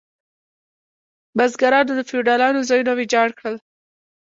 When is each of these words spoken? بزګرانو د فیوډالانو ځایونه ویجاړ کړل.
بزګرانو 1.37 1.91
د 1.95 1.99
فیوډالانو 2.09 2.67
ځایونه 2.69 2.91
ویجاړ 2.95 3.29
کړل. 3.39 3.55